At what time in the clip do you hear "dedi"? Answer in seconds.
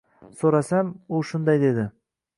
1.67-1.89